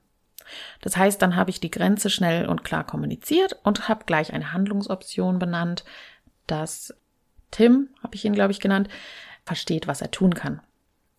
[0.81, 4.53] Das heißt, dann habe ich die Grenze schnell und klar kommuniziert und habe gleich eine
[4.53, 5.83] Handlungsoption benannt,
[6.47, 6.93] dass
[7.51, 8.89] Tim, habe ich ihn, glaube ich, genannt,
[9.45, 10.61] versteht, was er tun kann.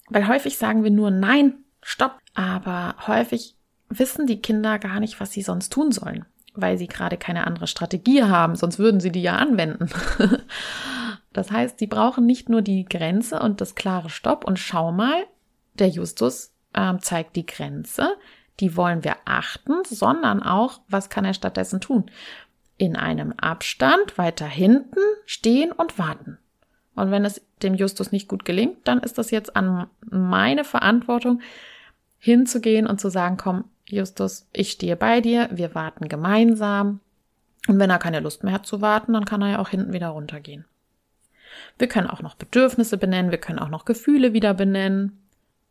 [0.08, 3.56] Weil häufig sagen wir nur Nein, stopp, aber häufig
[3.88, 7.66] wissen die Kinder gar nicht, was sie sonst tun sollen, weil sie gerade keine andere
[7.66, 9.88] Strategie haben, sonst würden sie die ja anwenden.
[11.32, 15.24] das heißt, sie brauchen nicht nur die Grenze und das klare Stopp und schau mal,
[15.74, 18.16] der Justus äh, zeigt die Grenze,
[18.60, 22.10] die wollen wir achten, sondern auch, was kann er stattdessen tun?
[22.76, 26.38] In einem Abstand weiter hinten stehen und warten.
[26.94, 31.40] Und wenn es dem Justus nicht gut gelingt, dann ist das jetzt an meine Verantwortung,
[32.18, 37.00] hinzugehen und zu sagen, komm, Justus, ich stehe bei dir, wir warten gemeinsam.
[37.68, 39.92] Und wenn er keine Lust mehr hat zu warten, dann kann er ja auch hinten
[39.92, 40.64] wieder runtergehen.
[41.78, 45.23] Wir können auch noch Bedürfnisse benennen, wir können auch noch Gefühle wieder benennen.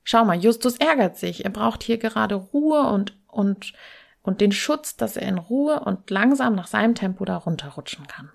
[0.04, 1.46] Schau mal, Justus ärgert sich.
[1.46, 3.74] Er braucht hier gerade Ruhe und, und,
[4.22, 8.32] und den Schutz, dass er in Ruhe und langsam nach seinem Tempo da runterrutschen kann.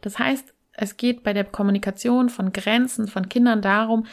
[0.00, 4.06] Das heißt, es geht bei der Kommunikation von Grenzen von Kindern darum,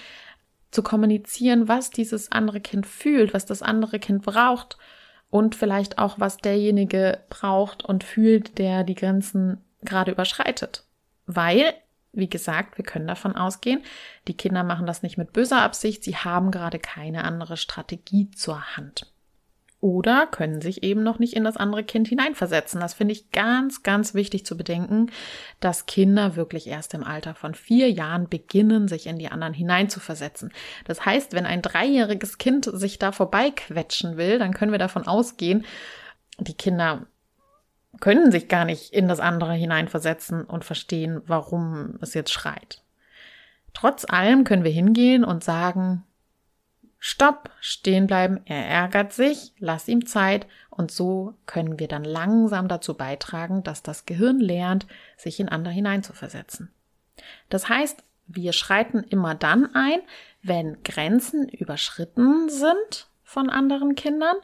[0.71, 4.77] zu kommunizieren, was dieses andere Kind fühlt, was das andere Kind braucht
[5.29, 10.83] und vielleicht auch, was derjenige braucht und fühlt, der die Grenzen gerade überschreitet.
[11.25, 11.73] Weil
[12.11, 13.83] wie gesagt, wir können davon ausgehen,
[14.27, 18.75] die Kinder machen das nicht mit böser Absicht, sie haben gerade keine andere Strategie zur
[18.77, 19.05] Hand.
[19.81, 22.81] oder können sich eben noch nicht in das andere Kind hineinversetzen.
[22.81, 25.09] Das finde ich ganz, ganz wichtig zu bedenken,
[25.59, 30.51] dass Kinder wirklich erst im Alter von vier Jahren beginnen, sich in die anderen hineinzuversetzen.
[30.85, 35.65] Das heißt, wenn ein dreijähriges Kind sich da vorbeiquetschen will, dann können wir davon ausgehen,
[36.39, 37.07] die Kinder
[37.99, 42.83] können sich gar nicht in das andere hineinversetzen und verstehen, warum es jetzt schreit.
[43.73, 46.03] Trotz allem können wir hingehen und sagen,
[47.01, 52.67] Stopp, stehen bleiben, er ärgert sich, lass ihm Zeit und so können wir dann langsam
[52.67, 56.71] dazu beitragen, dass das Gehirn lernt, sich in andere hineinzuversetzen.
[57.47, 59.99] Das heißt, wir schreiten immer dann ein,
[60.41, 64.35] wenn Grenzen überschritten sind von anderen Kindern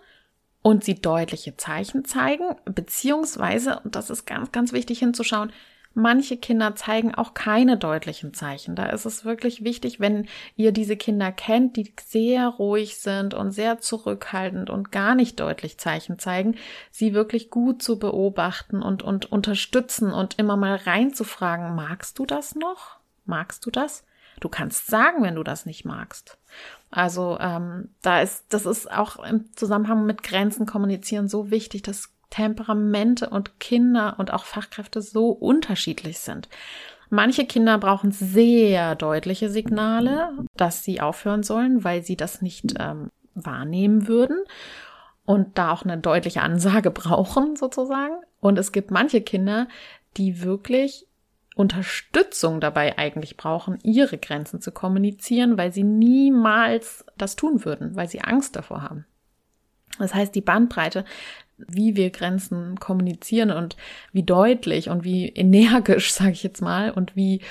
[0.66, 5.54] und sie deutliche Zeichen zeigen, beziehungsweise, und das ist ganz, ganz wichtig hinzuschauen,
[5.98, 8.76] Manche Kinder zeigen auch keine deutlichen Zeichen.
[8.76, 13.52] Da ist es wirklich wichtig, wenn ihr diese Kinder kennt, die sehr ruhig sind und
[13.52, 16.58] sehr zurückhaltend und gar nicht deutlich Zeichen zeigen,
[16.92, 22.56] sie wirklich gut zu beobachten und, und unterstützen und immer mal reinzufragen, magst du das
[22.56, 22.98] noch?
[23.24, 24.04] Magst du das?
[24.42, 26.38] Du kannst sagen, wenn du das nicht magst.
[26.96, 32.14] Also ähm, da ist, das ist auch im Zusammenhang mit Grenzen kommunizieren so wichtig, dass
[32.30, 36.50] Temperamente und Kinder und auch Fachkräfte so unterschiedlich sind.
[37.10, 43.12] Manche Kinder brauchen sehr deutliche Signale, dass sie aufhören sollen, weil sie das nicht ähm,
[43.36, 44.38] wahrnehmen würden
[45.26, 48.16] und da auch eine deutliche Ansage brauchen sozusagen.
[48.40, 49.68] Und es gibt manche Kinder,
[50.18, 51.08] die wirklich
[51.56, 58.08] Unterstützung dabei eigentlich brauchen, ihre Grenzen zu kommunizieren, weil sie niemals das tun würden, weil
[58.08, 59.06] sie Angst davor haben.
[59.98, 61.06] Das heißt, die Bandbreite
[61.58, 63.78] wie wir Grenzen kommunizieren und
[64.12, 67.42] wie deutlich und wie energisch, sage ich jetzt mal, und wie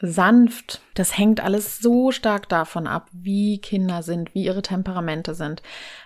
[0.00, 0.80] sanft.
[0.94, 5.62] Das hängt alles so stark davon ab, wie Kinder sind, wie ihre Temperamente sind.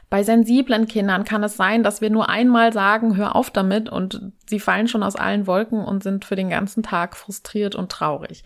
[0.08, 4.32] Bei sensiblen Kindern kann es sein, dass wir nur einmal sagen, hör auf damit und
[4.46, 8.44] sie fallen schon aus allen Wolken und sind für den ganzen Tag frustriert und traurig.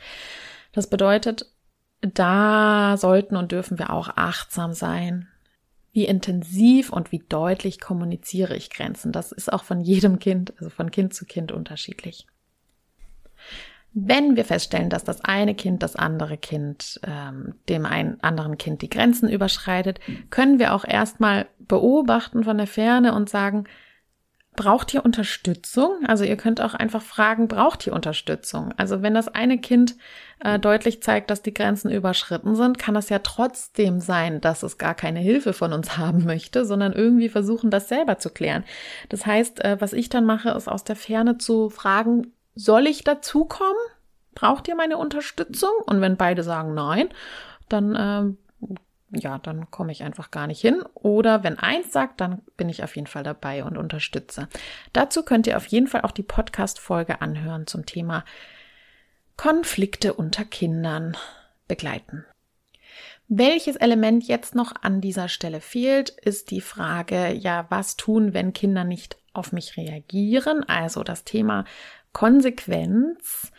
[0.73, 1.53] Das bedeutet,
[2.01, 5.29] da sollten und dürfen wir auch achtsam sein,
[5.93, 9.13] wie intensiv und wie deutlich kommuniziere ich Grenzen.
[9.13, 12.27] Das ist auch von jedem Kind, also von Kind zu Kind unterschiedlich.
[13.99, 18.83] Wenn wir feststellen, dass das eine Kind das andere Kind, ähm, dem einen anderen Kind
[18.83, 23.65] die Grenzen überschreitet, können wir auch erstmal beobachten von der Ferne und sagen,
[24.57, 26.07] Braucht ihr Unterstützung?
[26.07, 28.73] Also ihr könnt auch einfach fragen, braucht ihr Unterstützung?
[28.79, 29.97] Also wenn das eine Kind
[30.41, 34.79] äh, deutlich zeigt, dass die Grenzen überschritten sind, kann es ja trotzdem sein, dass es
[34.79, 38.65] gar keine Hilfe von uns haben möchte, sondern irgendwie versuchen, das selber zu klären.
[39.11, 43.05] Das heißt, äh, was ich dann mache, ist aus der Ferne zu fragen, soll ich
[43.05, 43.77] dazukommen?
[44.35, 45.71] Braucht ihr meine Unterstützung?
[45.87, 47.09] Und wenn beide sagen nein,
[47.69, 48.35] dann äh,
[49.11, 50.83] ja, dann komme ich einfach gar nicht hin.
[50.95, 54.49] Oder wenn eins sagt, dann bin ich auf jeden Fall dabei und unterstütze.
[54.93, 58.25] Dazu könnt ihr auf jeden Fall auch die Podcast-Folge anhören zum Thema
[59.37, 61.17] Konflikte unter Kindern
[61.69, 62.25] begleiten.
[63.29, 68.53] Welches Element jetzt noch an dieser Stelle fehlt, ist die Frage, ja, was tun, wenn
[68.53, 70.63] Kinder nicht auf mich reagieren?
[70.65, 71.65] Also das Thema
[72.17, 73.53] Konsequenz,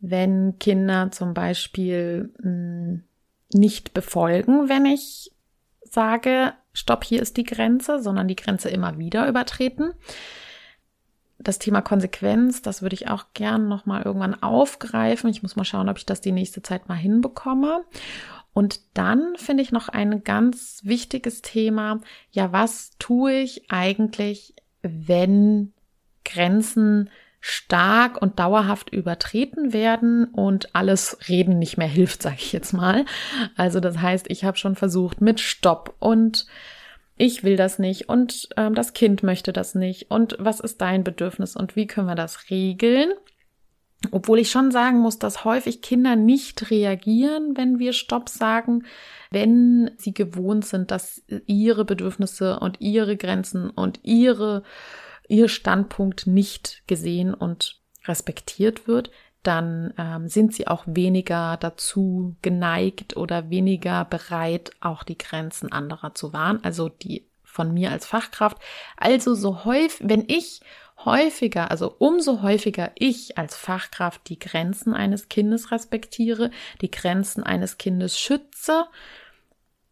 [0.00, 3.04] wenn Kinder zum Beispiel mh, hm,
[3.54, 5.32] nicht befolgen, wenn ich
[5.80, 9.94] sage, stopp, hier ist die Grenze, sondern die Grenze immer wieder übertreten.
[11.38, 15.30] Das Thema Konsequenz, das würde ich auch gern nochmal irgendwann aufgreifen.
[15.30, 17.82] Ich muss mal schauen, ob ich das die nächste Zeit mal hinbekomme.
[18.52, 22.02] Und dann finde ich noch ein ganz wichtiges Thema.
[22.30, 25.72] Ja, was tue ich eigentlich, wenn
[26.26, 27.08] Grenzen
[27.42, 33.04] stark und dauerhaft übertreten werden und alles Reden nicht mehr hilft, sage ich jetzt mal.
[33.56, 36.46] Also das heißt, ich habe schon versucht mit Stopp und
[37.18, 41.04] ich will das nicht und ähm, das Kind möchte das nicht und was ist dein
[41.04, 43.12] Bedürfnis und wie können wir das regeln?
[44.10, 48.84] Obwohl ich schon sagen muss, dass häufig Kinder nicht reagieren, wenn wir Stopp sagen,
[49.30, 54.64] wenn sie gewohnt sind, dass ihre Bedürfnisse und ihre Grenzen und ihre
[55.32, 59.10] ihr Standpunkt nicht gesehen und respektiert wird,
[59.42, 66.14] dann ähm, sind sie auch weniger dazu geneigt oder weniger bereit, auch die Grenzen anderer
[66.14, 68.58] zu wahren, also die von mir als Fachkraft.
[68.96, 70.60] Also so häufig, wenn ich
[71.04, 77.78] häufiger, also umso häufiger ich als Fachkraft die Grenzen eines Kindes respektiere, die Grenzen eines
[77.78, 78.84] Kindes schütze,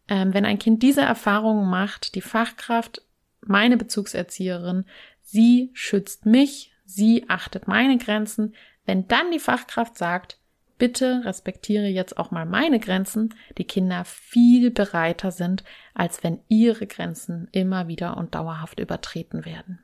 [0.07, 3.01] ähm, wenn ein Kind diese Erfahrungen macht, die Fachkraft,
[3.41, 4.85] meine Bezugserzieherin,
[5.31, 8.53] Sie schützt mich, sie achtet meine Grenzen.
[8.85, 10.37] Wenn dann die Fachkraft sagt,
[10.77, 15.63] bitte respektiere jetzt auch mal meine Grenzen, die Kinder viel bereiter sind,
[15.93, 19.79] als wenn ihre Grenzen immer wieder und dauerhaft übertreten werden.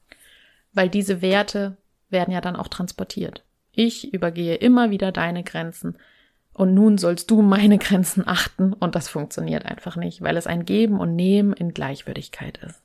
[0.74, 1.78] Weil diese Werte
[2.10, 3.46] werden ja dann auch transportiert.
[3.72, 5.98] Ich übergehe immer wieder deine Grenzen
[6.52, 10.66] und nun sollst du meine Grenzen achten und das funktioniert einfach nicht, weil es ein
[10.66, 12.84] Geben und Nehmen in Gleichwürdigkeit ist.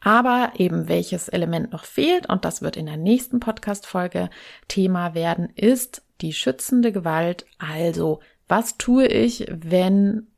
[0.00, 4.30] Aber eben welches Element noch fehlt, und das wird in der nächsten Podcast-Folge
[4.68, 7.46] Thema werden, ist die schützende Gewalt.
[7.58, 10.28] Also, was tue ich, wenn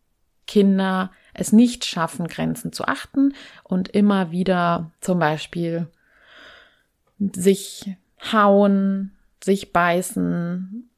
[0.46, 5.86] Kinder es nicht schaffen, Grenzen zu achten und immer wieder zum Beispiel
[7.18, 7.94] sich
[8.32, 10.90] hauen, sich beißen,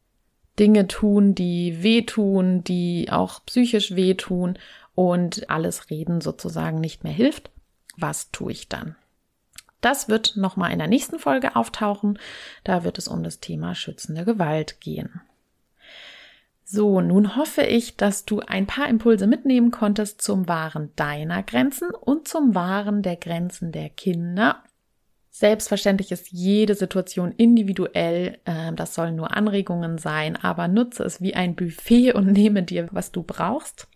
[0.58, 4.58] Dinge tun, die wehtun, die auch psychisch wehtun
[4.94, 7.51] und alles Reden sozusagen nicht mehr hilft.
[7.96, 8.96] Was tue ich dann?
[9.80, 12.18] Das wird nochmal in der nächsten Folge auftauchen.
[12.64, 15.20] Da wird es um das Thema schützende Gewalt gehen.
[16.64, 21.90] So, nun hoffe ich, dass du ein paar Impulse mitnehmen konntest zum Wahren deiner Grenzen
[21.90, 24.62] und zum Wahren der Grenzen der Kinder
[25.34, 28.38] Selbstverständlich ist jede Situation individuell.
[28.44, 32.88] Äh, das sollen nur Anregungen sein, aber nutze es wie ein Buffet und nehme dir,
[32.92, 33.88] was du brauchst.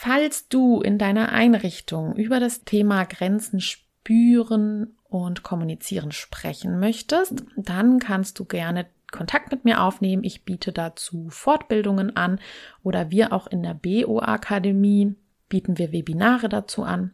[0.00, 7.98] Falls du in deiner Einrichtung über das Thema Grenzen spüren und kommunizieren sprechen möchtest, dann
[7.98, 10.22] kannst du gerne Kontakt mit mir aufnehmen.
[10.22, 12.38] Ich biete dazu Fortbildungen an
[12.82, 15.14] oder wir auch in der BO Akademie
[15.48, 17.12] bieten wir Webinare dazu an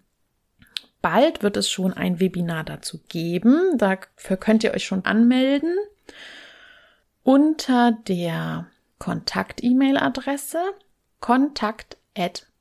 [1.05, 3.77] bald wird es schon ein Webinar dazu geben.
[3.77, 5.77] Dafür könnt ihr euch schon anmelden.
[7.23, 8.69] Unter der
[8.99, 10.63] Kontakt-E-Mail-Adresse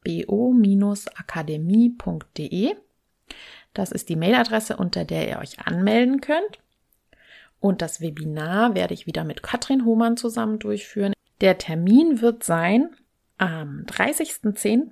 [0.04, 2.76] kontakt.bo-akademie.de.
[3.74, 6.60] Das ist die Mailadresse, unter der ihr euch anmelden könnt.
[7.60, 11.14] Und das Webinar werde ich wieder mit Katrin Hohmann zusammen durchführen.
[11.41, 12.89] Der Termin wird sein
[13.38, 14.91] am 30.10.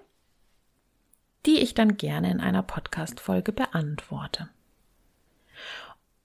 [1.46, 4.48] die ich dann gerne in einer Podcast-Folge beantworte.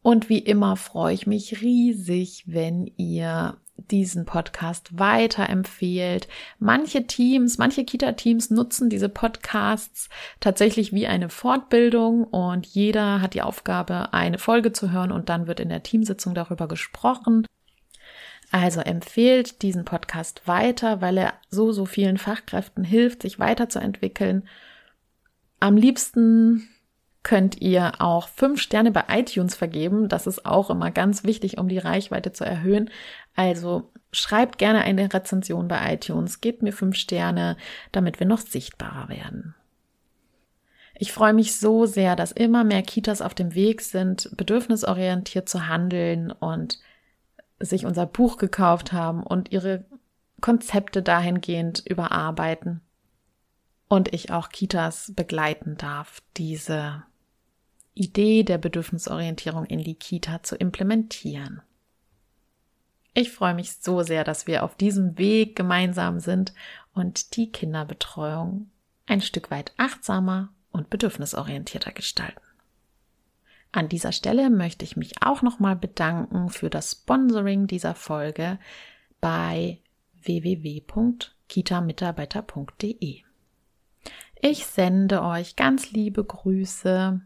[0.04, 6.28] Und wie immer freue ich mich riesig, wenn ihr diesen Podcast weiterempfehlt.
[6.60, 13.42] Manche Teams, manche Kita-Teams nutzen diese Podcasts tatsächlich wie eine Fortbildung und jeder hat die
[13.42, 17.48] Aufgabe, eine Folge zu hören und dann wird in der Teamsitzung darüber gesprochen.
[18.52, 24.48] Also empfehlt diesen Podcast weiter, weil er so, so vielen Fachkräften hilft, sich weiterzuentwickeln
[25.60, 26.68] am liebsten
[27.24, 30.10] könnt ihr auch fünf Sterne bei iTunes vergeben.
[30.10, 32.90] Das ist auch immer ganz wichtig, um die Reichweite zu erhöhen.
[33.34, 37.58] Also schreibt gerne eine Rezension bei iTunes, gebt mir fünf Sterne,
[37.92, 39.56] damit wir noch sichtbarer werden.
[40.96, 45.68] Ich freue mich so sehr, dass immer mehr Kitas auf dem Weg sind, bedürfnisorientiert zu
[45.68, 46.80] handeln und
[47.60, 49.86] sich unser Buch gekauft haben und ihre
[50.42, 52.82] Konzepte dahingehend überarbeiten
[53.88, 57.04] und ich auch Kitas begleiten darf, diese
[57.94, 61.62] Idee der Bedürfnisorientierung in die Kita zu implementieren.
[63.14, 66.54] Ich freue mich so sehr, dass wir auf diesem Weg gemeinsam sind
[66.94, 68.72] und die Kinderbetreuung
[69.06, 72.42] ein Stück weit achtsamer und bedürfnisorientierter gestalten.
[73.72, 78.60] An dieser Stelle möchte ich mich auch nochmal bedanken für das Sponsoring dieser Folge
[79.20, 79.80] bei
[80.24, 83.22] www.kitamitarbeiter.de.
[84.42, 87.22] Ich sende euch ganz liebe Grüße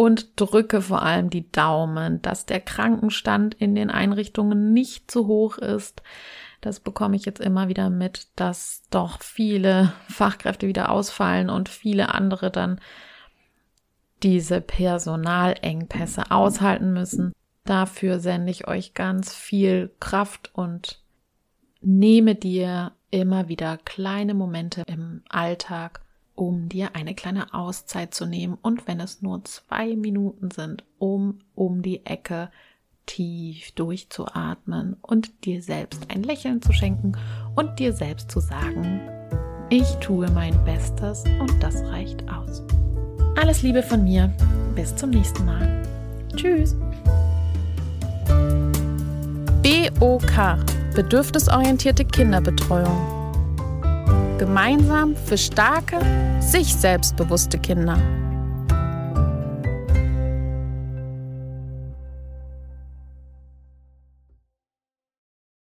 [0.00, 5.58] und drücke vor allem die Daumen, dass der Krankenstand in den Einrichtungen nicht zu hoch
[5.58, 6.02] ist.
[6.62, 12.14] Das bekomme ich jetzt immer wieder mit, dass doch viele Fachkräfte wieder ausfallen und viele
[12.14, 12.80] andere dann
[14.22, 17.34] diese Personalengpässe aushalten müssen.
[17.66, 21.02] Dafür sende ich euch ganz viel Kraft und
[21.82, 26.00] nehme dir immer wieder kleine Momente im Alltag,
[26.40, 31.40] um dir eine kleine Auszeit zu nehmen und wenn es nur zwei Minuten sind, um
[31.54, 32.50] um die Ecke
[33.04, 37.12] tief durchzuatmen und dir selbst ein Lächeln zu schenken
[37.56, 39.02] und dir selbst zu sagen,
[39.68, 42.62] ich tue mein Bestes und das reicht aus.
[43.38, 44.32] Alles Liebe von mir.
[44.74, 45.82] Bis zum nächsten Mal.
[46.34, 46.74] Tschüss.
[49.62, 50.64] BOK
[50.94, 53.19] Bedürfnisorientierte Kinderbetreuung.
[54.40, 55.98] Gemeinsam für starke,
[56.40, 57.98] sich selbstbewusste Kinder.